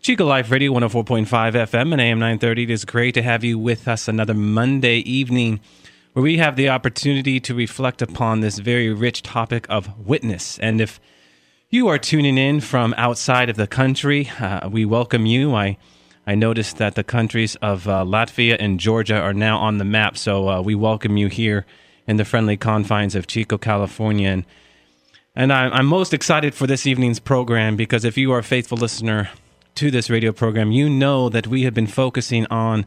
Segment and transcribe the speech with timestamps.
[0.00, 2.62] Chico Life Radio 104.5 FM and AM 930.
[2.64, 5.60] It is great to have you with us another Monday evening
[6.12, 10.58] where we have the opportunity to reflect upon this very rich topic of witness.
[10.60, 11.00] And if
[11.70, 15.54] you are tuning in from outside of the country, uh, we welcome you.
[15.54, 15.76] I
[16.28, 20.16] I noticed that the countries of uh, Latvia and Georgia are now on the map,
[20.16, 21.64] so uh, we welcome you here
[22.08, 24.30] in the friendly confines of Chico, California.
[24.30, 24.44] And,
[25.36, 28.76] and I, I'm most excited for this evening's program because if you are a faithful
[28.76, 29.30] listener
[29.76, 32.86] to this radio program, you know that we have been focusing on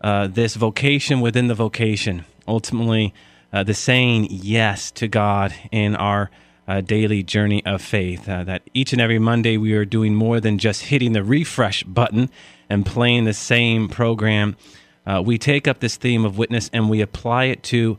[0.00, 2.24] uh, this vocation within the vocation.
[2.48, 3.12] Ultimately,
[3.52, 6.30] uh, the saying yes to God in our
[6.66, 8.28] uh, daily journey of faith.
[8.28, 11.82] Uh, that each and every Monday we are doing more than just hitting the refresh
[11.82, 12.30] button
[12.70, 14.56] and playing the same program.
[15.06, 17.98] Uh, we take up this theme of witness and we apply it to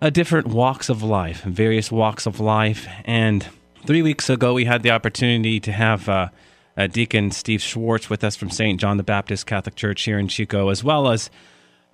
[0.00, 2.86] uh, different walks of life, various walks of life.
[3.04, 3.46] And
[3.86, 6.30] three weeks ago, we had the opportunity to have
[6.76, 8.80] uh, Deacon Steve Schwartz with us from St.
[8.80, 11.30] John the Baptist Catholic Church here in Chico, as well as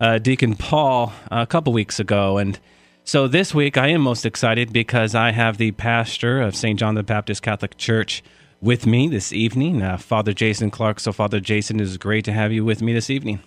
[0.00, 2.38] uh, Deacon Paul a couple weeks ago.
[2.38, 2.58] And
[3.04, 6.78] so this week, I am most excited because I have the pastor of St.
[6.78, 8.22] John the Baptist Catholic Church
[8.60, 11.00] with me this evening, uh, Father Jason Clark.
[11.00, 13.40] So, Father Jason, it is great to have you with me this evening.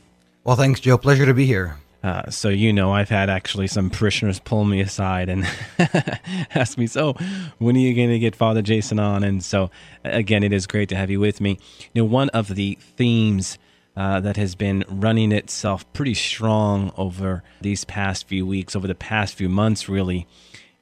[0.43, 0.97] Well, thanks, Joe.
[0.97, 1.77] Pleasure to be here.
[2.03, 5.45] Uh, so you know, I've had actually some parishioners pull me aside and
[6.55, 7.13] ask me, "So,
[7.59, 9.69] when are you going to get Father Jason on?" And so,
[10.03, 11.59] again, it is great to have you with me.
[11.93, 13.59] You know, one of the themes
[13.95, 18.95] uh, that has been running itself pretty strong over these past few weeks, over the
[18.95, 20.27] past few months, really,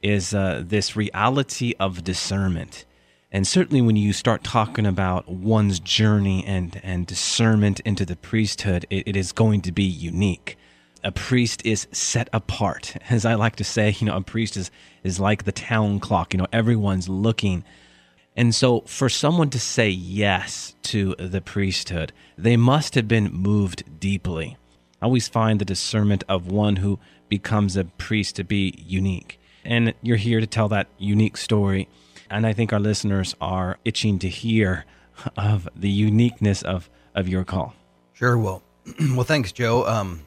[0.01, 2.85] is uh, this reality of discernment.
[3.31, 8.85] And certainly, when you start talking about one's journey and, and discernment into the priesthood,
[8.89, 10.57] it, it is going to be unique.
[11.03, 12.95] A priest is set apart.
[13.09, 14.71] As I like to say, you know, a priest is,
[15.03, 16.33] is like the town clock.
[16.33, 17.63] You know, everyone's looking.
[18.35, 23.99] And so, for someone to say yes to the priesthood, they must have been moved
[23.99, 24.57] deeply.
[25.01, 29.39] I always find the discernment of one who becomes a priest to be unique.
[29.65, 31.89] And you're here to tell that unique story
[32.29, 34.85] and I think our listeners are itching to hear
[35.37, 37.73] of the uniqueness of, of your call.
[38.13, 38.37] Sure.
[38.37, 38.61] Well,
[38.99, 39.85] well, thanks, Joe.
[39.85, 40.21] Um,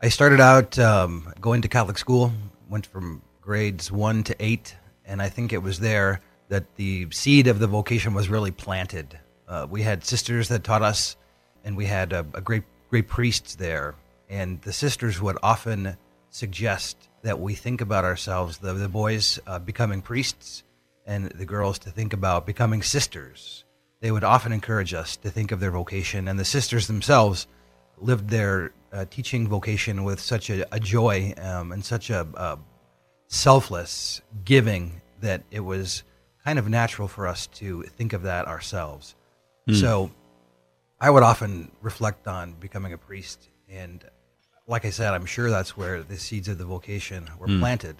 [0.00, 2.30] I started out um, going to Catholic school,
[2.68, 6.20] went from grades one to eight, and I think it was there
[6.50, 9.18] that the seed of the vocation was really planted.
[9.48, 11.16] Uh, we had sisters that taught us,
[11.64, 13.96] and we had a, a great great priests there,
[14.28, 15.96] and the sisters would often
[16.30, 20.62] suggest that we think about ourselves, the, the boys uh, becoming priests,
[21.06, 23.64] and the girls to think about becoming sisters.
[24.00, 27.48] They would often encourage us to think of their vocation, and the sisters themselves
[28.00, 32.58] lived their uh, teaching vocation with such a, a joy um, and such a, a
[33.26, 36.02] selfless giving that it was
[36.44, 39.14] kind of natural for us to think of that ourselves.
[39.68, 39.80] Mm.
[39.80, 40.10] So
[41.00, 43.48] I would often reflect on becoming a priest.
[43.68, 44.04] And
[44.66, 47.60] like I said, I'm sure that's where the seeds of the vocation were mm.
[47.60, 47.96] planted.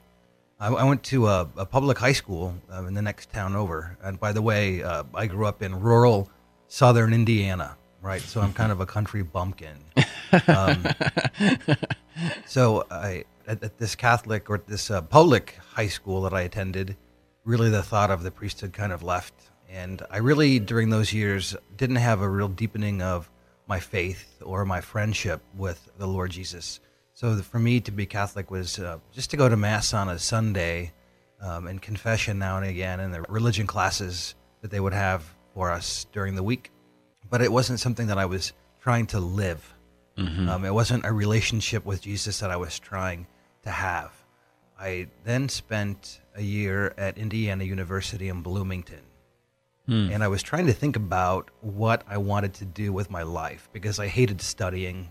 [0.58, 3.96] I, I went to a, a, public high school uh, in the next town over.
[4.02, 6.28] And by the way, uh, I grew up in rural
[6.66, 8.20] southern Indiana, right?
[8.20, 9.76] So I'm kind of a country bumpkin.
[10.46, 10.86] Um,
[12.46, 16.96] so I at, at, this Catholic or this uh, public high school that I attended,
[17.44, 19.34] really the thought of the priesthood kind of left.
[19.70, 23.30] And I really, during those years, didn't have a real deepening of
[23.66, 26.80] my faith or my friendship with the Lord Jesus.
[27.12, 30.08] So the, for me to be Catholic was uh, just to go to Mass on
[30.08, 30.92] a Sunday
[31.40, 35.70] um, and confession now and again and the religion classes that they would have for
[35.70, 36.70] us during the week.
[37.30, 39.74] But it wasn't something that I was trying to live.
[40.16, 40.48] Mm-hmm.
[40.48, 43.26] Um, it wasn't a relationship with Jesus that I was trying
[43.62, 44.12] to have.
[44.78, 49.02] I then spent a year at Indiana University in Bloomington.
[49.86, 50.10] Hmm.
[50.12, 53.68] And I was trying to think about what I wanted to do with my life
[53.72, 55.08] because I hated studying.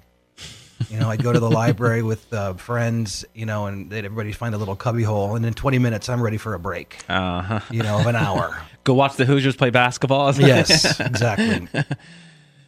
[0.92, 4.32] You know, I'd go to the library with uh, friends, you know, and they'd everybody
[4.32, 7.04] find a little cubbyhole, and in 20 minutes, I'm ready for a break.
[7.10, 7.60] Uh-huh.
[7.72, 8.62] You know, of an hour.
[8.88, 10.34] go watch the Hoosiers play basketball.
[10.40, 11.68] yes, exactly.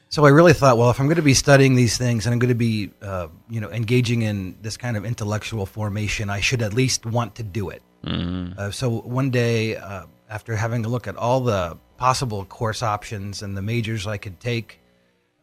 [0.09, 2.39] So I really thought, well, if I'm going to be studying these things and I'm
[2.39, 6.61] going to be, uh, you know, engaging in this kind of intellectual formation, I should
[6.61, 7.83] at least want to do it.
[8.03, 8.59] Mm-hmm.
[8.59, 13.43] Uh, so one day, uh, after having a look at all the possible course options
[13.43, 14.79] and the majors I could take,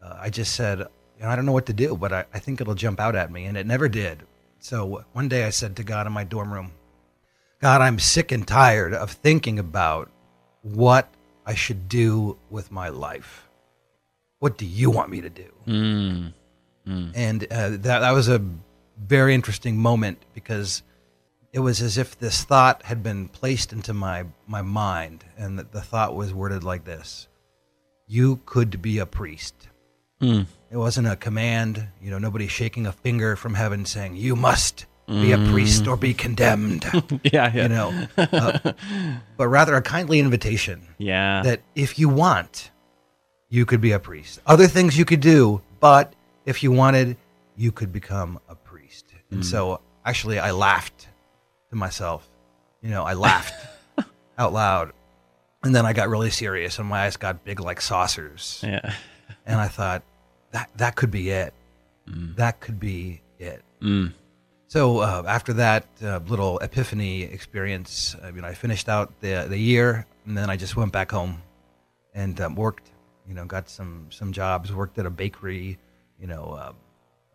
[0.03, 2.41] uh, I just said, you know, I don't know what to do, but I, I
[2.41, 3.45] think it'll jump out at me.
[3.45, 4.25] And it never did.
[4.59, 6.73] So one day I said to God in my dorm room,
[7.61, 10.11] God, I'm sick and tired of thinking about
[10.75, 11.13] what
[11.45, 13.49] I should do with my life.
[14.39, 15.53] What do you want me to do?
[15.67, 16.33] Mm.
[17.15, 18.43] And uh, that, that was a
[18.99, 20.83] very interesting moment because
[21.53, 25.25] it was as if this thought had been placed into my, my mind.
[25.37, 27.29] And the, the thought was worded like this
[28.07, 29.55] You could be a priest.
[30.21, 30.47] Mm.
[30.71, 34.87] It wasn't a command, you know, nobody shaking a finger from heaven saying, You must
[35.07, 36.85] be a priest or be condemned,
[37.25, 37.63] Yeah, yeah.
[37.63, 38.73] you know, uh,
[39.37, 41.43] but rather a kindly invitation yeah.
[41.43, 42.71] that if you want,
[43.49, 44.41] you could be a priest.
[44.47, 46.13] Other things you could do, but
[46.45, 47.17] if you wanted,
[47.57, 49.07] you could become a priest.
[49.31, 51.09] And so actually, I laughed
[51.71, 52.29] to myself.
[52.83, 53.55] You know, I laughed
[54.39, 54.93] out loud.
[55.63, 58.61] And then I got really serious, and my eyes got big like saucers.
[58.65, 58.95] yeah.
[59.45, 60.03] And I thought,
[60.53, 61.53] that, that could be it.
[62.07, 63.63] That could be it.
[63.83, 64.13] Mm.
[64.77, 69.57] So uh, after that uh, little epiphany experience, I mean, I finished out the the
[69.57, 71.41] year, and then I just went back home
[72.13, 72.91] and um, worked.
[73.27, 74.71] You know, got some some jobs.
[74.71, 75.79] Worked at a bakery.
[76.21, 76.73] You know, uh,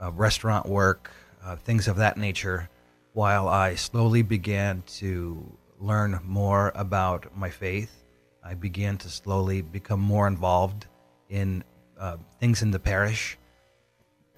[0.06, 1.10] uh, restaurant work,
[1.44, 2.70] uh, things of that nature.
[3.14, 5.44] While I slowly began to
[5.80, 8.04] learn more about my faith,
[8.44, 10.86] I began to slowly become more involved
[11.28, 11.64] in
[12.00, 13.40] uh, things in the parish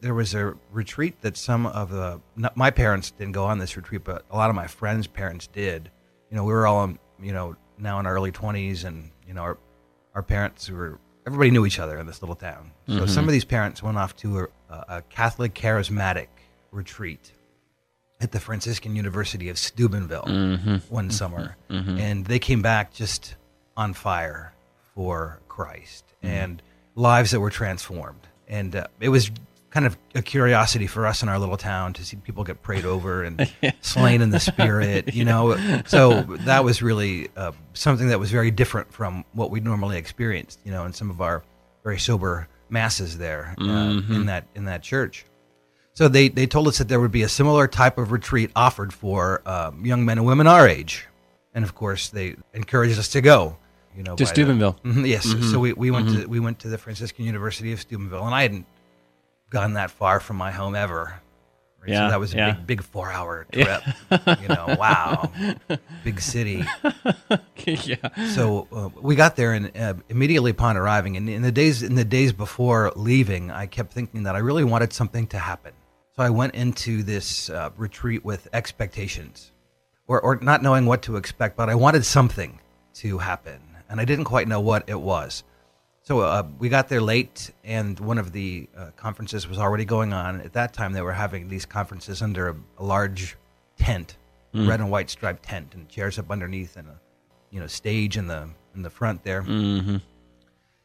[0.03, 3.77] there was a retreat that some of the not, my parents didn't go on this
[3.77, 5.89] retreat, but a lot of my friends' parents did.
[6.29, 9.33] You know, we were all in, you know now in our early twenties, and you
[9.33, 9.57] know our
[10.13, 12.71] our parents were everybody knew each other in this little town.
[12.87, 13.07] So mm-hmm.
[13.07, 16.27] some of these parents went off to a, a Catholic charismatic
[16.71, 17.31] retreat
[18.19, 20.75] at the Franciscan University of Steubenville mm-hmm.
[20.93, 21.11] one mm-hmm.
[21.11, 23.35] summer, and they came back just
[23.77, 24.53] on fire
[24.95, 26.61] for Christ and
[26.95, 28.27] lives that were transformed.
[28.49, 29.31] And uh, it was
[29.73, 32.85] kind of a curiosity for us in our little town to see people get prayed
[32.85, 35.57] over and slain in the spirit, you know.
[35.87, 40.59] So that was really uh, something that was very different from what we normally experienced,
[40.63, 41.43] you know, in some of our
[41.83, 43.63] very sober masses there uh,
[44.09, 45.25] in that in that church.
[45.95, 48.91] So they, they told us that there would be a similar type of retreat offered
[48.93, 51.07] for um, young men and women our age,
[51.53, 53.57] and of course they encouraged us to go.
[53.95, 54.79] You know, To by the- Steubenville.
[54.83, 55.23] Mhm, yes.
[55.51, 58.41] So we, we went to we went to the Franciscan University of Steubenville, and I
[58.43, 58.65] hadn't
[59.53, 61.21] gone that far from my home ever.
[61.79, 61.91] Right?
[61.91, 62.51] Yeah, so that was a yeah.
[62.51, 63.83] big big four hour trip.
[64.41, 65.31] you know, wow,
[66.03, 66.63] big city.
[67.65, 68.27] yeah.
[68.33, 71.95] So uh, we got there, and uh, immediately upon arriving, and in the days in
[71.95, 75.73] the days before leaving, I kept thinking that I really wanted something to happen.
[76.15, 79.51] So I went into this uh, retreat with expectations,
[80.07, 82.59] or or not knowing what to expect, but I wanted something
[82.95, 83.59] to happen,
[83.89, 85.43] and I didn't quite know what it was.
[86.03, 90.11] So uh, we got there late, and one of the uh, conferences was already going
[90.11, 90.41] on.
[90.41, 93.37] At that time, they were having these conferences under a, a large
[93.77, 94.17] tent,
[94.53, 96.99] red and white striped tent, and chairs up underneath, and a
[97.51, 99.43] you know stage in the in the front there.
[99.43, 99.97] Mm-hmm.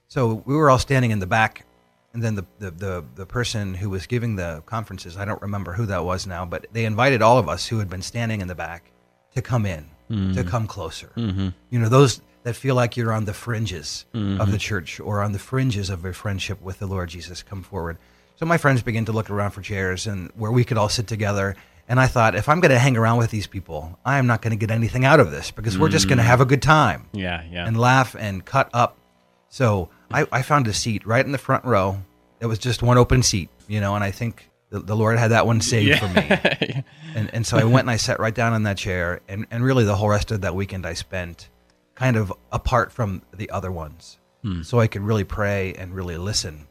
[0.07, 1.67] So we were all standing in the back,
[2.15, 5.73] and then the, the, the, the person who was giving the conferences, I don't remember
[5.73, 8.49] who that was now, but they invited all of us who had been standing in
[8.49, 8.91] the back
[9.35, 9.87] to come in,
[10.35, 11.13] to come closer.
[11.17, 11.49] Mm-hmm.
[11.71, 14.57] You know, those that feel like you're on the fringes of the mm-hmm.
[14.57, 17.99] church or on the fringes of a friendship with the Lord Jesus come forward.
[18.37, 21.07] So my friends began to look around for chairs and where we could all sit
[21.07, 21.57] together.
[21.89, 24.43] And I thought, if I'm going to hang around with these people, I am not
[24.43, 26.31] going to get anything out of this because we're just going to mm-hmm.
[26.31, 27.67] have a good time Yeah, yeah.
[27.67, 28.97] and laugh and cut up.
[29.49, 32.03] So I, I found a seat right in the front row.
[32.41, 35.29] It was just one open seat, you know, and I think the, the Lord had
[35.29, 36.85] that one saved for me.
[37.15, 39.23] And, and so I went and I sat right down in that chair.
[39.29, 41.49] And, and really, the whole rest of that weekend I spent
[41.99, 44.19] kind of apart from the other ones.
[44.63, 46.69] So I could really pray and really listen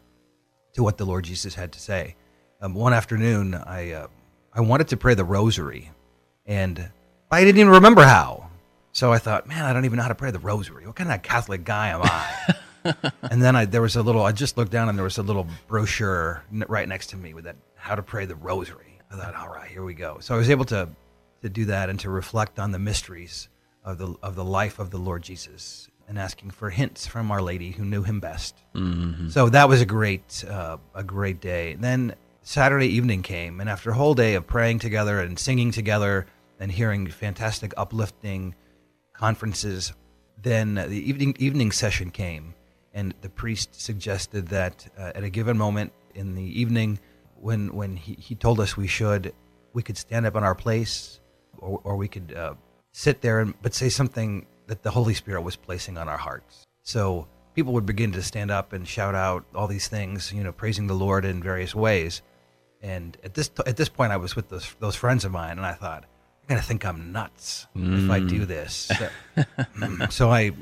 [0.74, 2.16] to what the Lord Jesus had to say.
[2.62, 4.08] Um, one afternoon, I, uh,
[4.54, 5.92] I wanted to pray the rosary,
[6.46, 6.90] and
[7.30, 8.50] I didn't even remember how.
[8.94, 10.88] So I thought, man, I don't even know how to pray the rosary.
[10.88, 13.12] What kind of Catholic guy am I?
[13.30, 15.24] and then I, there was a little, I just looked down and there was a
[15.24, 18.98] little brochure right next to me with that, how to pray the rosary.
[19.12, 20.18] I thought, all right, here we go.
[20.22, 20.88] So I was able to,
[21.42, 23.50] to do that and to reflect on the mysteries
[23.88, 27.42] of the, of the life of the Lord Jesus and asking for hints from Our
[27.42, 28.56] Lady who knew him best.
[29.30, 31.76] So that was a great, uh, a great day.
[31.80, 36.28] Then Saturday evening came, and after a whole day of praying together and singing together
[36.60, 38.56] and hearing fantastic, uplifting
[39.14, 39.94] conferences,
[40.42, 42.54] then the evening evening session came,
[42.94, 47.00] and the priest suggested that uh, at a given moment in the evening,
[47.36, 49.34] when when he, he told us we should,
[49.74, 51.20] we could stand up in our place,
[51.58, 52.54] or, or we could uh,
[52.98, 56.66] sit there and but say something that the Holy Spirit was placing on our hearts.
[56.82, 60.52] So people would begin to stand up and shout out all these things, you know,
[60.52, 62.24] praising the Lord in various ways.
[62.82, 65.66] And at this at this point, I was with those those friends of mine, and
[65.66, 66.06] I thought,
[66.42, 68.48] "You're gonna think I'm nuts if I do mm.
[68.48, 69.10] this." So,
[69.76, 70.12] mm.
[70.12, 70.54] so I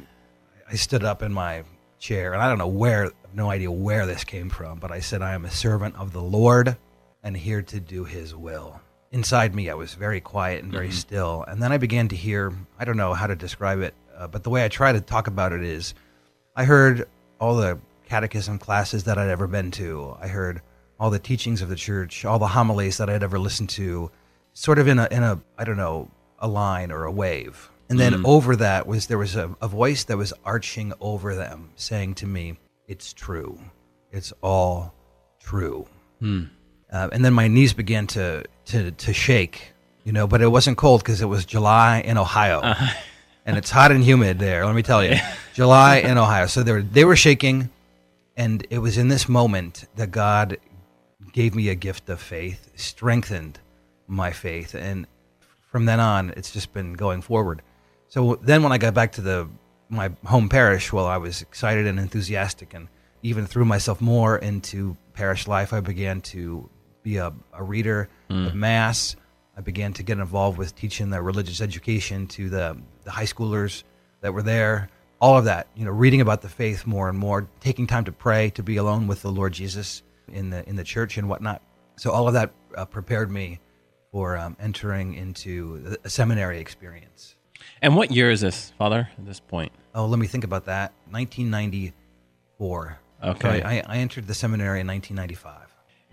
[0.69, 1.63] I stood up in my
[1.99, 5.21] chair, and I don't know where, no idea where this came from, but I said,
[5.21, 6.75] "I am a servant of the Lord,
[7.23, 8.81] and here to do His will."
[9.15, 10.95] Inside me, I was very quiet and very mm-hmm.
[10.95, 12.51] still, and then I began to hear.
[12.77, 15.27] I don't know how to describe it, uh, but the way I try to talk
[15.27, 15.93] about it is,
[16.53, 17.07] I heard
[17.39, 17.79] all the
[18.09, 20.17] catechism classes that I'd ever been to.
[20.19, 20.61] I heard
[20.99, 24.11] all the teachings of the church, all the homilies that I'd ever listened to,
[24.51, 27.71] sort of in a in a I don't know a line or a wave.
[27.89, 28.25] And then mm.
[28.25, 32.27] over that was there was a, a voice that was arching over them, saying to
[32.27, 33.59] me, "It's true.
[34.11, 34.93] It's all
[35.39, 35.87] true."
[36.19, 36.47] Hmm.
[36.95, 39.73] Uh, and then my knees began to to to shake,
[40.05, 40.27] you know.
[40.27, 42.61] But it wasn't cold because it was July in Ohio,
[43.45, 44.65] and it's hot and humid there.
[44.65, 45.17] Let me tell you,
[45.53, 46.45] July in Ohio.
[46.45, 47.69] So they were they were shaking,
[48.37, 50.57] and it was in this moment that God
[51.33, 53.59] gave me a gift of faith, strengthened
[54.07, 55.05] my faith, and
[55.69, 57.61] from then on, it's just been going forward.
[58.07, 59.49] So then, when I got back to the
[59.89, 62.87] my home parish, well, I was excited and enthusiastic, and
[63.21, 65.73] even threw myself more into parish life.
[65.73, 66.69] I began to
[67.05, 69.15] be a, a reader of mass.
[69.55, 73.83] I began to get involved with teaching the religious education to the the high schoolers
[74.21, 74.89] that were there.
[75.21, 78.11] All of that, you know, reading about the faith more and more, taking time to
[78.11, 81.61] pray, to be alone with the Lord Jesus in the in the church and whatnot.
[81.95, 83.59] So all of that uh, prepared me
[84.11, 87.35] for um, entering into a seminary experience.
[87.81, 89.71] And what year is this, Father, at this point?
[89.93, 90.91] Oh, let me think about that.
[91.11, 92.99] 1994.
[93.23, 93.61] Okay.
[93.61, 95.64] So I, I entered the seminary in 1995.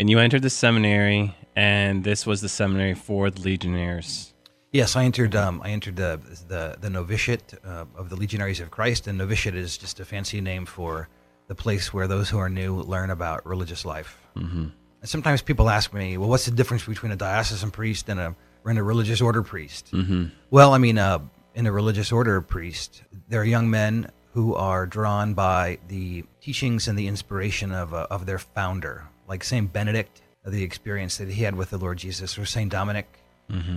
[0.03, 4.35] And you entered the seminary, and this was the seminary for the Legionnaires.
[4.73, 5.37] Yes, I entered.
[5.37, 6.19] Um, I entered the
[6.49, 10.41] the, the novitiate uh, of the Legionaries of Christ, and novitiate is just a fancy
[10.41, 11.09] name for
[11.47, 14.19] the place where those who are new learn about religious life.
[14.37, 14.71] Mm-hmm.
[15.03, 18.35] And sometimes people ask me, "Well, what's the difference between a diocesan priest and a
[18.65, 20.25] and a religious order priest?" Mm-hmm.
[20.51, 21.21] Well, I mean, uh,
[21.55, 26.99] in a religious order priest, they're young men who are drawn by the teachings and
[26.99, 31.55] the inspiration of uh, of their founder, like Saint Benedict, the experience that he had
[31.55, 33.07] with the Lord Jesus, or Saint Dominic,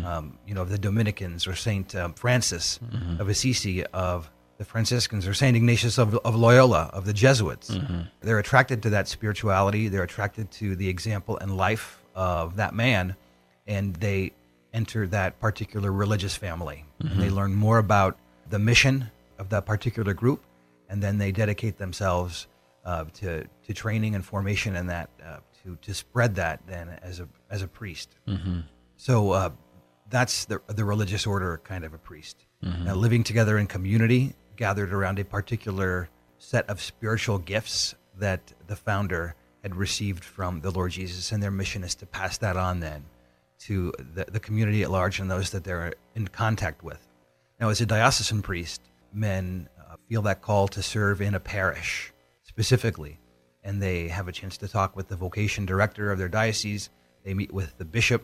[0.05, 2.79] um, you know, of the Dominicans, or Saint um, Francis
[3.19, 7.77] of Assisi, of the Franciscans, or Saint Ignatius of, of Loyola, of the Jesuits.
[8.21, 9.89] They're attracted to that spirituality.
[9.89, 13.15] They're attracted to the example and life of that man,
[13.67, 14.31] and they
[14.73, 16.85] enter that particular religious family.
[16.99, 18.17] And they learn more about
[18.49, 20.41] the mission of that particular group,
[20.89, 22.47] and then they dedicate themselves
[22.85, 27.19] uh, to to training and formation and that uh, to to spread that then as
[27.19, 28.15] a as a priest.
[28.97, 29.49] So uh,
[30.09, 32.45] that's the the religious order kind of a priest.
[32.61, 38.75] Now, living together in community, gathered around a particular set of spiritual gifts that the
[38.75, 42.79] founder had received from the Lord Jesus, and their mission is to pass that on
[42.79, 43.05] then
[43.59, 47.07] to the, the community at large and those that they're in contact with.
[47.59, 48.81] Now, as a diocesan priest,
[49.13, 52.11] men uh, feel that call to serve in a parish
[52.55, 53.19] specifically,
[53.65, 56.89] and they have a chance to talk with the vocation director of their diocese.
[57.25, 58.23] They meet with the bishop,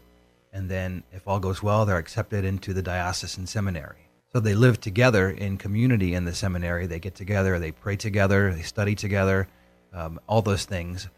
[0.53, 4.07] and then, if all goes well, they're accepted into the diocesan seminary.
[4.31, 6.87] So they live together in community in the seminary.
[6.87, 9.49] They get together, they pray together, they study together,
[9.91, 11.09] um, all those things.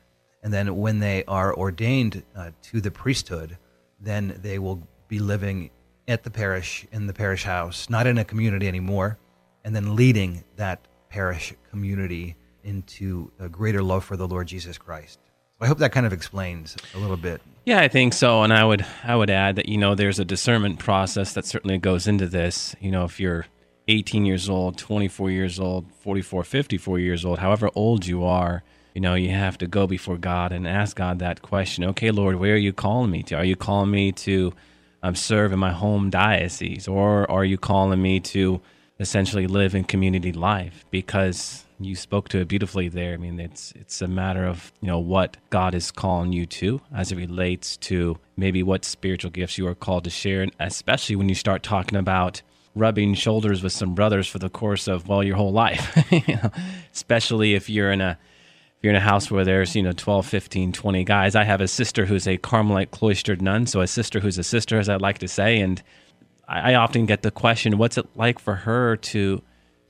[0.41, 3.59] And then when they are ordained uh, to the priesthood,
[3.99, 5.69] then they will be living
[6.07, 9.19] at the parish, in the parish house, not in a community anymore,
[9.63, 15.19] and then leading that parish community into a greater love for the Lord Jesus Christ.
[15.61, 17.41] I hope that kind of explains a little bit.
[17.65, 18.43] Yeah, I think so.
[18.43, 21.77] And I would I would add that you know there's a discernment process that certainly
[21.77, 22.75] goes into this.
[22.81, 23.45] You know, if you're
[23.87, 29.01] 18 years old, 24 years old, 44, 54 years old, however old you are, you
[29.01, 31.83] know, you have to go before God and ask God that question.
[31.85, 33.35] Okay, Lord, where are you calling me to?
[33.35, 34.53] Are you calling me to
[35.01, 38.61] um, serve in my home diocese, or are you calling me to
[38.99, 40.85] essentially live in community life?
[40.91, 43.13] Because you spoke to it beautifully there.
[43.13, 46.81] I mean, it's it's a matter of you know what God is calling you to
[46.95, 51.15] as it relates to maybe what spiritual gifts you are called to share, and especially
[51.15, 52.41] when you start talking about
[52.75, 55.97] rubbing shoulders with some brothers for the course of well your whole life.
[56.11, 56.51] you know,
[56.93, 58.17] especially if you're in a
[58.77, 61.61] if you're in a house where there's you know 12 15 20 guys i have
[61.61, 64.97] a sister who's a carmelite cloistered nun so a sister who's a sister as i
[64.97, 65.81] like to say and
[66.47, 69.41] I often get the question what's it like for her to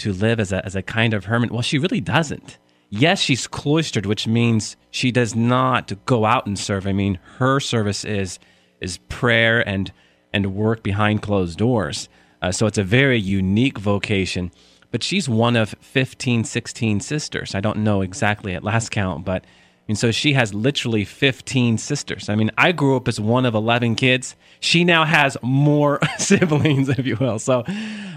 [0.03, 1.51] to live as a, as a kind of hermit?
[1.51, 2.57] Well she really doesn't.
[2.89, 6.87] Yes she's cloistered which means she does not go out and serve.
[6.87, 8.39] I mean her service is
[8.79, 9.91] is prayer and
[10.33, 12.09] and work behind closed doors.
[12.41, 14.51] Uh, so it's a very unique vocation
[14.93, 17.55] but she's one of 15, 16 sisters.
[17.55, 19.43] I don't know exactly at last count, but
[19.87, 22.29] and so she has literally 15 sisters.
[22.29, 24.35] I mean, I grew up as one of 11 kids.
[24.61, 27.37] She now has more siblings, if you will.
[27.37, 27.65] So,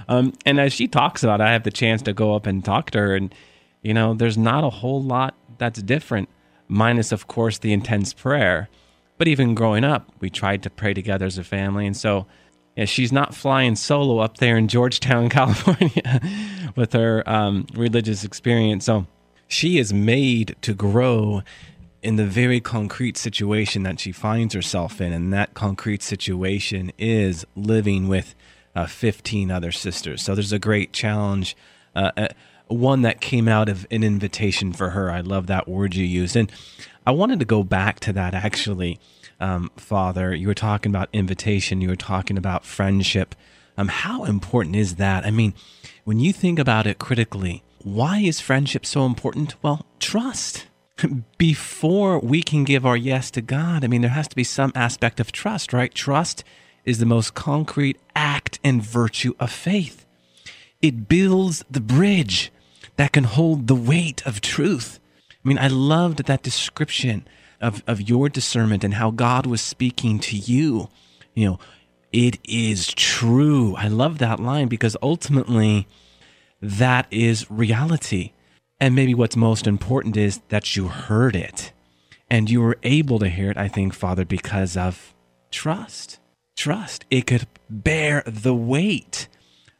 [0.09, 2.65] um, and as she talks about, it, I have the chance to go up and
[2.65, 3.35] talk to her, and
[3.83, 6.29] you know, there's not a whole lot that's different,
[6.69, 8.69] minus of course the intense prayer.
[9.19, 12.27] But even growing up, we tried to pray together as a family, and so
[12.77, 16.21] yeah, she's not flying solo up there in Georgetown, California,
[16.77, 18.85] with her um, religious experience.
[18.85, 19.07] So
[19.49, 21.43] she is made to grow
[22.03, 25.12] in the very concrete situation that she finds herself in.
[25.12, 28.35] And that concrete situation is living with
[28.76, 30.23] uh, 15 other sisters.
[30.23, 31.57] So there's a great challenge,
[31.95, 32.29] uh, uh,
[32.69, 35.11] one that came out of an invitation for her.
[35.11, 36.37] I love that word you used.
[36.37, 36.53] And
[37.07, 39.00] I wanted to go back to that actually,
[39.41, 40.35] um, Father.
[40.35, 43.35] You were talking about invitation, you were talking about friendship.
[43.79, 45.25] Um, how important is that?
[45.26, 45.55] I mean,
[46.05, 49.55] when you think about it critically, why is friendship so important?
[49.62, 50.66] Well, trust.
[51.38, 54.73] Before we can give our yes to God, I mean, there has to be some
[54.75, 55.95] aspect of trust, right?
[55.95, 56.43] Trust
[56.85, 60.05] is the most concrete act and virtue of faith.
[60.83, 62.50] It builds the bridge
[62.97, 64.99] that can hold the weight of truth.
[65.31, 67.25] I mean, I loved that description
[67.61, 70.88] of, of your discernment and how God was speaking to you.
[71.35, 71.59] You know,
[72.12, 73.76] it is true.
[73.76, 75.87] I love that line because ultimately,
[76.67, 78.33] that is reality.
[78.81, 81.73] And maybe what's most important is that you heard it
[82.29, 85.15] and you were able to hear it, I think, Father, because of
[85.51, 86.19] trust.
[86.57, 87.05] Trust.
[87.11, 89.29] It could bear the weight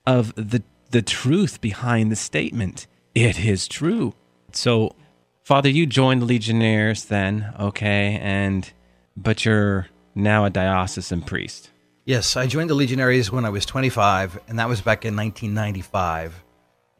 [0.07, 2.87] of the, the truth behind the statement.
[3.15, 4.15] It is true.
[4.53, 4.95] So,
[5.43, 8.71] Father, you joined the Legionnaires then, okay, and
[9.17, 11.71] but you're now a diocesan priest.
[12.05, 16.45] Yes, I joined the Legionaries when I was 25, and that was back in 1995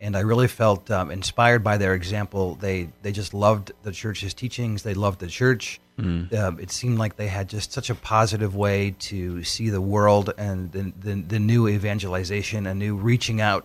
[0.01, 2.57] and I really felt um, inspired by their example.
[2.57, 4.83] They they just loved the church's teachings.
[4.83, 5.81] They loved the church.
[5.99, 6.33] Mm.
[6.35, 10.35] Um, it seemed like they had just such a positive way to see the world
[10.37, 13.65] and the, the, the new evangelization, a new reaching out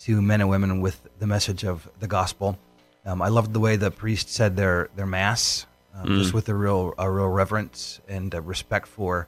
[0.00, 2.58] to men and women with the message of the gospel.
[3.06, 6.18] Um, I loved the way the priest said their their mass, um, mm.
[6.18, 9.26] just with a real a real reverence and respect for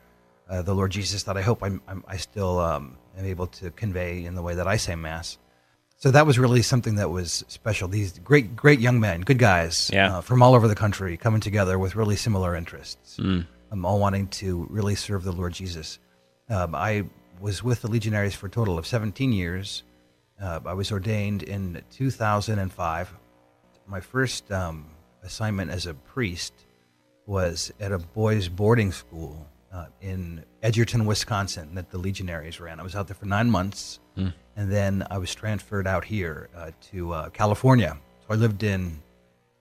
[0.51, 3.71] uh, the Lord Jesus that I hope I'm, I'm i still um, am able to
[3.71, 5.39] convey in the way that I say mass.
[6.03, 7.87] So that was really something that was special.
[7.87, 10.19] These great, great young men, good guys, yeah.
[10.19, 13.47] uh, from all over the country, coming together with really similar interests, mm.
[13.71, 16.01] um, all wanting to really serve the Lord Jesus.
[16.51, 17.05] Um, I
[17.41, 19.85] was with the Legionaries for a total of 17 years.
[20.43, 23.15] Uh, I was ordained in 2005.
[23.87, 24.87] My first um,
[25.23, 26.53] assignment as a priest
[27.27, 32.81] was at a boys' boarding school uh, in Edgerton, Wisconsin, that the Legionaries ran.
[32.81, 34.01] I was out there for nine months.
[34.17, 37.97] Mm and then I was transferred out here uh, to uh, California.
[38.21, 39.01] So I lived in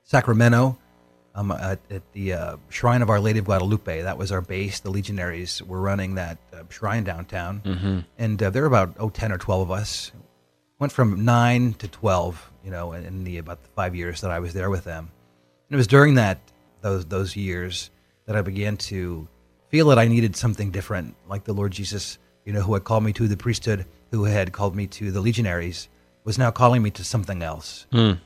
[0.04, 0.78] Sacramento
[1.34, 4.02] um, at, at the uh, Shrine of Our Lady of Guadalupe.
[4.02, 4.80] That was our base.
[4.80, 8.00] The Legionaries were running that uh, shrine downtown, mm-hmm.
[8.18, 10.12] and uh, there were about oh, 10 or 12 of us.
[10.80, 14.40] Went from nine to 12, you know, in the about the five years that I
[14.40, 15.12] was there with them.
[15.70, 16.40] And it was during that
[16.82, 17.92] those those years
[18.26, 19.28] that I began to
[19.70, 23.04] feel that I needed something different, like the Lord Jesus, you know, who had called
[23.04, 25.88] me to the priesthood who had called me to the Legionaries,
[26.24, 28.20] was now calling me to something else mm.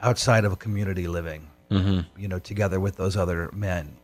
[0.00, 2.00] outside of a community living, mm-hmm.
[2.18, 3.96] you know, together with those other men.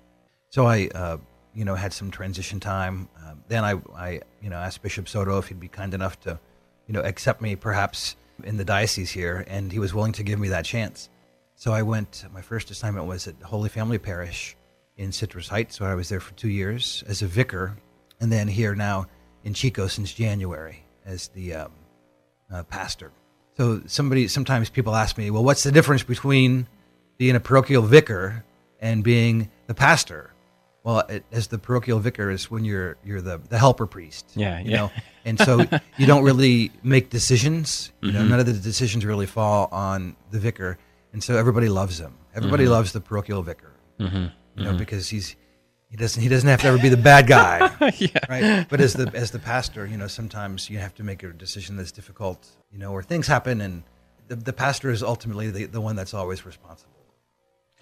[0.50, 1.18] So I, uh,
[1.54, 3.08] you know, had some transition time.
[3.16, 6.38] Uh, then I, I, you know, asked Bishop Soto if he'd be kind enough to,
[6.86, 10.38] you know, accept me perhaps in the diocese here, and he was willing to give
[10.38, 11.08] me that chance.
[11.54, 12.24] So I went.
[12.32, 14.56] My first assignment was at Holy Family Parish
[14.96, 17.76] in Citrus Heights, where I was there for two years as a vicar,
[18.20, 19.06] and then here now
[19.44, 21.72] in Chico since January as the um,
[22.52, 23.10] uh, pastor.
[23.56, 26.66] So somebody sometimes people ask me, well, what's the difference between
[27.18, 28.44] being a parochial vicar
[28.80, 30.30] and being the pastor?
[30.82, 34.32] Well, it, as the parochial vicar is when you're you're the, the helper priest.
[34.34, 34.76] Yeah, you yeah.
[34.76, 34.90] know,
[35.26, 35.60] and so
[35.98, 37.92] you don't really make decisions.
[38.00, 38.28] You know, Mhm.
[38.30, 40.78] none of the decisions really fall on the vicar,
[41.12, 42.14] and so everybody loves him.
[42.34, 42.70] Everybody Mhm.
[42.70, 43.72] loves the parochial vicar.
[43.98, 44.26] Mm-hmm.
[44.56, 45.36] You know, because he's
[45.90, 47.58] he doesn't he doesn't have to ever be the bad guy
[47.98, 48.08] yeah.
[48.28, 51.32] right but as the as the pastor you know sometimes you have to make a
[51.32, 53.82] decision that's difficult you know or things happen and
[54.28, 56.92] the, the pastor is ultimately the, the one that's always responsible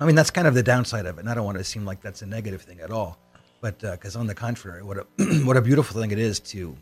[0.00, 1.84] i mean that's kind of the downside of it and i don't want to seem
[1.84, 3.18] like that's a negative thing at all
[3.60, 5.06] but because on the contrary what a
[5.44, 6.76] what a beautiful thing it is to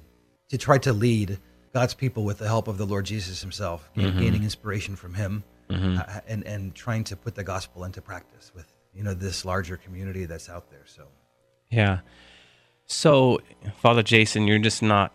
[0.48, 1.38] to try to lead
[1.74, 4.18] god's people with the help of the lord jesus himself Mhm.
[4.20, 5.98] gaining inspiration from him Mhm.
[5.98, 9.76] uh, and and trying to put the gospel into practice with you know this larger
[9.76, 11.04] community that's out there so
[11.70, 12.00] Yeah.
[12.86, 13.40] So,
[13.78, 15.12] Father Jason, you're just not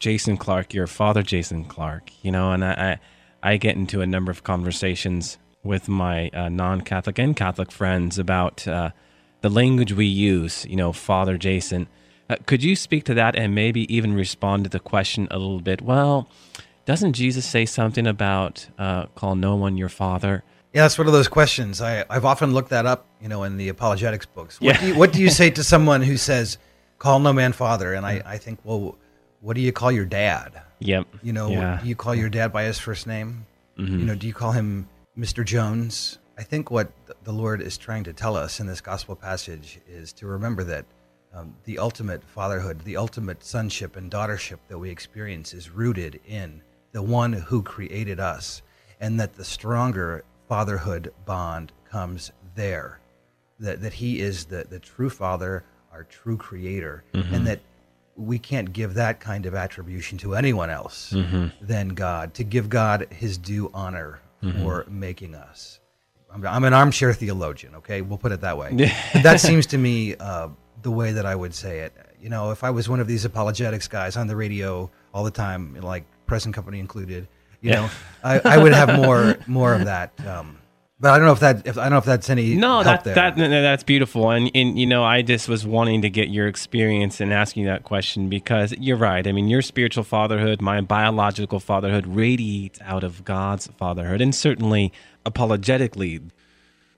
[0.00, 0.74] Jason Clark.
[0.74, 2.98] You're Father Jason Clark, you know, and I,
[3.42, 8.18] I I get into a number of conversations with my uh, non-Catholic and Catholic friends
[8.18, 8.90] about uh,
[9.42, 10.66] the language we use.
[10.66, 11.88] You know, Father Jason.
[12.28, 15.60] Uh, could you speak to that and maybe even respond to the question a little
[15.60, 15.82] bit?
[15.82, 16.28] Well,
[16.84, 20.42] doesn't Jesus say something about uh, call no one your father?
[20.72, 21.80] Yeah, that's one of those questions.
[21.82, 24.60] I, I've often looked that up, you know, in the apologetics books.
[24.60, 24.80] What, yeah.
[24.80, 26.58] do, you, what do you say to someone who says,
[26.98, 27.92] call no man father?
[27.92, 28.96] And I, I think, well,
[29.40, 30.62] what do you call your dad?
[30.78, 31.06] Yep.
[31.22, 31.78] You know, yeah.
[31.82, 33.46] do you call your dad by his first name?
[33.78, 33.98] Mm-hmm.
[33.98, 35.44] You know, do you call him Mr.
[35.44, 36.18] Jones?
[36.38, 36.90] I think what
[37.24, 40.86] the Lord is trying to tell us in this gospel passage is to remember that
[41.34, 46.62] um, the ultimate fatherhood, the ultimate sonship and daughtership that we experience is rooted in
[46.92, 48.60] the one who created us,
[49.00, 53.00] and that the stronger fatherhood bond comes there.
[53.58, 57.34] That, that he is the, the true father, our true creator, mm-hmm.
[57.34, 57.60] and that
[58.16, 61.46] we can't give that kind of attribution to anyone else mm-hmm.
[61.64, 64.62] than God, to give God his due honor mm-hmm.
[64.62, 65.80] for making us.
[66.30, 68.02] I'm, I'm, an armchair theologian, okay?
[68.02, 68.92] We'll put it that way.
[69.22, 70.48] that seems to me uh,
[70.82, 71.94] the way that I would say it.
[72.20, 75.30] You know, if I was one of these apologetics guys on the radio all the
[75.30, 77.26] time, like present company included,
[77.62, 77.76] you yeah.
[77.76, 77.90] know,
[78.22, 80.12] I, I, would have more more of that.
[80.26, 80.58] Um,
[81.02, 83.02] but I don't know if that if I don't know if that's any no that
[83.02, 83.14] there.
[83.14, 87.20] that that's beautiful and and you know I just was wanting to get your experience
[87.20, 92.06] and asking that question because you're right I mean your spiritual fatherhood my biological fatherhood
[92.06, 94.92] radiates out of God's fatherhood and certainly
[95.26, 96.20] apologetically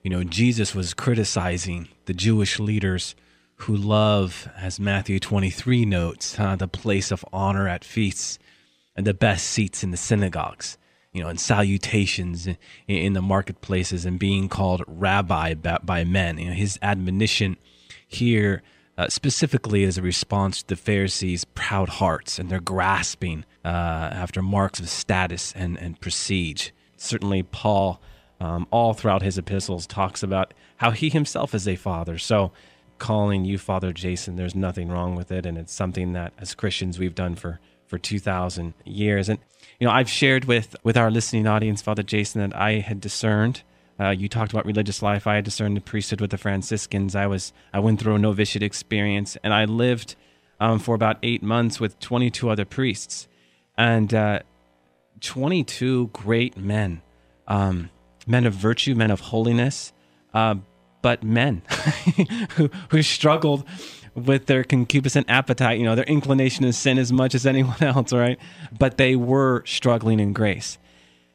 [0.03, 3.15] you know Jesus was criticizing the Jewish leaders
[3.57, 8.39] who love as Matthew 23 notes uh, the place of honor at feasts
[8.97, 10.79] and the best seats in the synagogues
[11.15, 12.57] you know, and salutations in,
[12.89, 16.39] in the marketplaces and being called rabbi by, by men.
[16.39, 17.57] You know, his admonition
[18.07, 18.63] here
[18.99, 24.43] uh, specifically as a response to the Pharisees' proud hearts and their grasping uh, after
[24.43, 26.71] marks of status and, and prestige.
[26.97, 28.01] Certainly, Paul,
[28.41, 32.19] um, all throughout his epistles, talks about how he himself is a father.
[32.19, 32.53] So,
[32.99, 35.45] calling you Father Jason, there's nothing wrong with it.
[35.45, 37.59] And it's something that as Christians we've done for,
[37.95, 39.29] for 2,000 years.
[39.29, 39.39] And
[39.79, 43.63] you know, I've shared with with our listening audience, Father Jason, that I had discerned.
[44.01, 45.29] Uh, you talked about religious life.
[45.29, 47.15] I had discerned the priesthood with the Franciscans.
[47.15, 50.17] I was I went through a novitiate experience, and I lived
[50.59, 53.29] um, for about eight months with 22 other priests,
[53.79, 54.41] and uh,
[55.21, 57.01] 22 great men,
[57.47, 57.91] um,
[58.27, 59.93] men of virtue, men of holiness,
[60.33, 60.57] uh,
[61.01, 61.63] but men
[62.57, 63.65] who, who struggled
[64.15, 68.13] with their concupiscent appetite, you know, their inclination to sin as much as anyone else,
[68.13, 68.39] right?
[68.77, 70.79] But they were struggling in grace.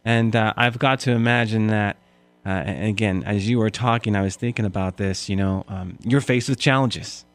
[0.06, 1.98] And uh, I've got to imagine that,
[2.46, 6.22] uh, again, as you were talking, I was thinking about this, you know, um, you're
[6.22, 7.26] faced with challenges.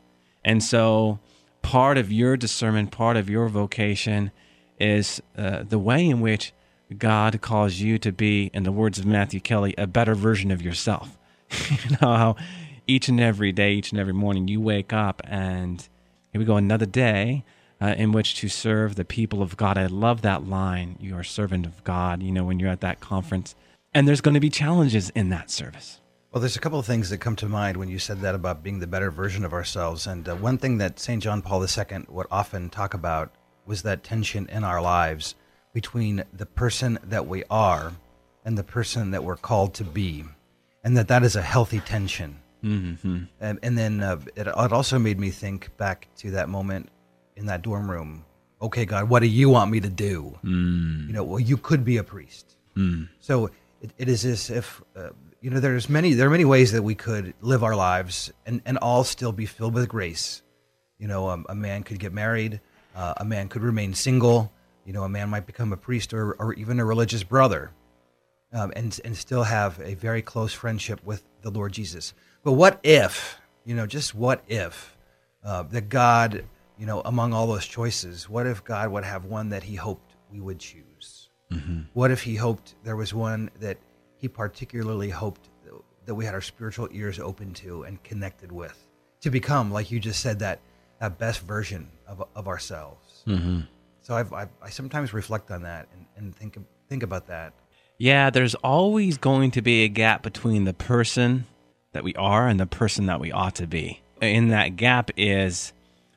[0.44, 1.18] And so
[1.62, 4.30] part of your discernment, part of your vocation
[4.78, 6.52] is uh, the way in which
[6.98, 10.62] God calls you to be, in the words of Matthew Kelly, a better version of
[10.62, 11.18] yourself.
[11.70, 12.37] you know how
[12.87, 15.88] each and every day, each and every morning, you wake up and
[16.33, 17.44] here we go, another day
[17.81, 19.79] uh, in which to serve the people of God.
[19.79, 20.97] I love that line.
[21.01, 23.55] You are servant of God, you know, when you're at that conference.
[23.92, 26.01] And there's going to be challenges in that service.
[26.33, 28.64] Well, there's a couple of things that come to mind when you said that about
[28.64, 30.09] being the better version of ourselves.
[30.09, 31.23] And uh, one thing that St.
[31.23, 33.33] John Paul II would often talk about
[33.66, 35.37] was that tension in our lives
[35.73, 37.92] between the person that we are
[38.44, 40.25] and the person that we're called to be.
[40.83, 42.40] And that that is a healthy tension.
[42.64, 43.24] Mm-hmm.
[43.40, 46.88] And, and, then uh, it, it, also made me think back to that moment
[47.37, 48.24] in that dorm room.
[48.62, 50.38] Okay, God, what do you want me to do?
[50.42, 51.09] Mm.
[51.09, 52.57] You know, well, you could be a priest.
[52.77, 53.09] Mm.
[53.20, 53.50] So
[53.83, 56.83] it, it is as if uh, you know there's many there are many ways that
[56.83, 60.42] we could live our lives and and all still be filled with grace.
[60.98, 62.61] You know, um, a man could get married,
[62.96, 64.50] uh, a man could remain single.
[64.87, 67.72] You know, a man might become a priest or, or even a religious brother,
[68.53, 72.14] um, and and still have a very close friendship with the Lord Jesus.
[72.44, 74.96] But what if, you know, just what if
[75.42, 76.44] uh, that God,
[76.78, 80.14] you know, among all those choices, what if God would have one that He hoped
[80.30, 81.30] we would choose?
[81.50, 81.80] Mm-hmm.
[81.94, 83.78] What if He hoped there was one that
[84.18, 85.48] He particularly hoped
[86.07, 88.78] that we had our spiritual ears open to and connected with
[89.22, 90.61] to become, like you just said, that
[91.00, 93.24] that best version of of ourselves.
[93.26, 93.61] Mm-hmm.
[94.02, 97.54] So I've, I've, i sometimes reflect on that and, and think think about that.
[97.96, 101.46] Yeah, there's always going to be a gap between the person
[101.94, 104.00] that we are and the person that we ought to be.
[104.20, 105.72] In that gap is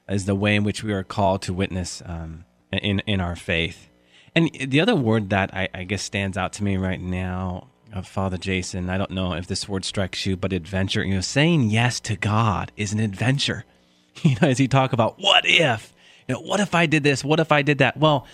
[0.09, 3.89] is the way in which we are called to witness um, in in our faith.
[4.35, 8.01] And the other word that I, I guess stands out to me right now, uh,
[8.01, 11.03] Father Jason, I don't know if this word strikes you, but adventure.
[11.03, 13.63] You know, saying yes to God is an adventure.
[14.23, 15.93] You know, as you talk about what if,
[16.27, 17.23] you know, what if I did this?
[17.23, 17.97] What if I did that?
[17.97, 18.25] Well,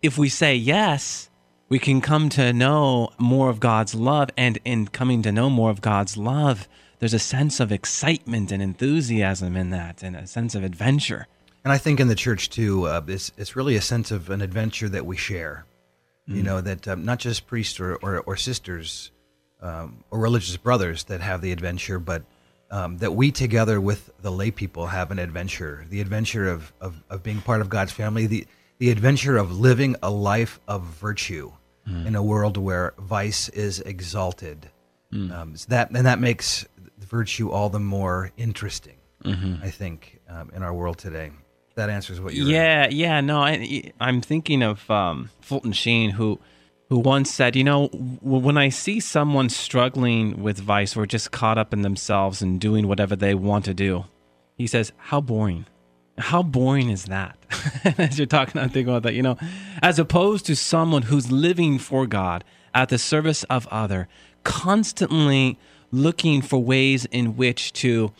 [0.00, 1.27] if we say yes,
[1.68, 4.30] we can come to know more of God's love.
[4.36, 8.62] And in coming to know more of God's love, there's a sense of excitement and
[8.62, 11.26] enthusiasm in that and a sense of adventure.
[11.64, 14.40] And I think in the church too, uh, it's, it's really a sense of an
[14.40, 15.66] adventure that we share.
[16.28, 16.36] Mm.
[16.36, 19.10] You know, that um, not just priests or, or, or sisters
[19.60, 22.22] um, or religious brothers that have the adventure, but
[22.70, 27.02] um, that we together with the lay people have an adventure the adventure of, of,
[27.08, 28.46] of being part of God's family, the,
[28.78, 31.52] the adventure of living a life of virtue
[31.88, 32.06] mm.
[32.06, 34.68] in a world where vice is exalted.
[35.12, 35.32] Mm.
[35.32, 36.66] Um, so that and that makes
[36.98, 38.96] virtue all the more interesting.
[39.24, 39.64] Mm-hmm.
[39.64, 41.30] I think um, in our world today,
[41.74, 42.46] that answers what you.
[42.46, 43.20] Yeah, yeah.
[43.20, 46.38] No, I, am thinking of um, Fulton Sheen, who
[46.88, 51.58] who once said, you know, when I see someone struggling with vice or just caught
[51.58, 54.04] up in themselves and doing whatever they want to do,
[54.56, 55.66] he says, how boring.
[56.18, 57.38] How boring is that?
[57.98, 59.38] As you're talking, I'm thinking about that, you know,
[59.82, 64.08] as opposed to someone who's living for God at the service of other,
[64.44, 65.58] constantly
[65.90, 68.12] looking for ways in which to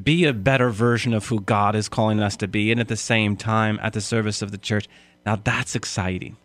[0.00, 2.96] be a better version of who God is calling us to be, and at the
[2.96, 4.86] same time at the service of the church.
[5.26, 6.36] Now that's exciting.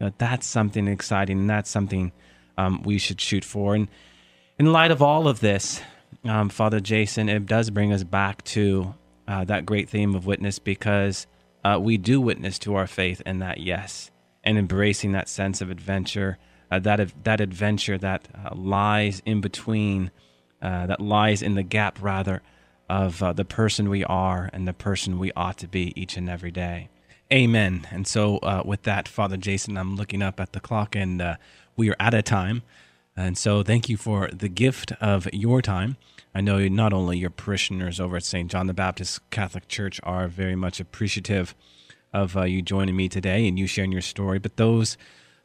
[0.00, 2.12] Now, that's something exciting, and that's something
[2.56, 3.74] um, we should shoot for.
[3.74, 3.88] And
[4.58, 5.80] in light of all of this,
[6.24, 8.94] um, Father Jason, it does bring us back to
[9.30, 11.28] uh, that great theme of witness because
[11.64, 14.10] uh, we do witness to our faith and that yes,
[14.42, 16.36] and embracing that sense of adventure,
[16.68, 20.10] uh, that that adventure that uh, lies in between,
[20.60, 22.42] uh, that lies in the gap rather
[22.88, 26.28] of uh, the person we are and the person we ought to be each and
[26.28, 26.88] every day.
[27.32, 27.86] Amen.
[27.92, 31.22] And so, with that, Father Jason, I'm looking up at the clock and
[31.76, 32.62] we are out of time.
[33.16, 35.96] And so, thank you for the gift of your time.
[36.34, 38.50] I know not only your parishioners over at St.
[38.50, 41.54] John the Baptist Catholic Church are very much appreciative
[42.12, 44.96] of uh, you joining me today and you sharing your story, but those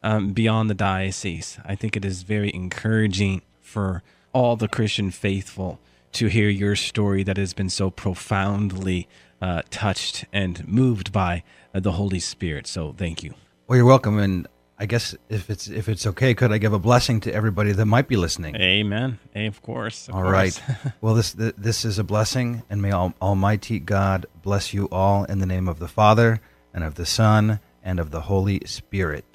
[0.03, 5.79] um, beyond the diocese, I think it is very encouraging for all the Christian faithful
[6.13, 9.07] to hear your story that has been so profoundly
[9.41, 11.43] uh, touched and moved by
[11.73, 12.67] uh, the Holy Spirit.
[12.67, 13.33] So thank you.
[13.67, 14.19] Well, you're welcome.
[14.19, 17.71] And I guess if it's if it's okay, could I give a blessing to everybody
[17.71, 18.55] that might be listening?
[18.57, 19.19] Amen.
[19.33, 20.09] Of course.
[20.09, 20.33] Of all course.
[20.33, 20.93] right.
[21.01, 25.45] well, this this is a blessing, and may Almighty God bless you all in the
[25.45, 26.41] name of the Father
[26.73, 29.34] and of the Son and of the Holy Spirit.